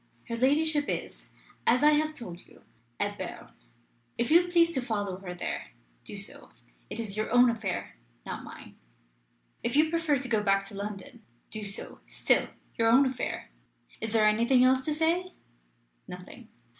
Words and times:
Her 0.29 0.35
ladyship 0.35 0.85
is, 0.87 1.29
as 1.67 1.83
I 1.83 1.91
have 1.91 2.15
told 2.15 2.47
you, 2.47 2.63
at 2.99 3.19
Berne. 3.19 3.51
If 4.17 4.31
you 4.31 4.47
please 4.47 4.71
to 4.71 4.81
follow 4.81 5.17
her 5.17 5.35
there, 5.35 5.73
do 6.05 6.17
so. 6.17 6.49
It 6.89 6.99
is 6.99 7.15
your 7.15 7.29
own 7.29 7.51
affair, 7.51 7.97
not 8.25 8.43
mine. 8.43 8.77
If 9.61 9.75
you 9.75 9.91
prefer 9.91 10.17
to 10.17 10.27
go 10.27 10.41
back 10.41 10.65
to 10.69 10.73
London, 10.75 11.21
do 11.51 11.63
so. 11.63 11.99
Still 12.07 12.47
your 12.79 12.87
own 12.87 13.05
affair. 13.05 13.51
Is 14.01 14.11
there 14.11 14.25
anything 14.27 14.63
else 14.63 14.85
to 14.85 14.93
say?" 14.95 15.33
Nothing. 16.07 16.49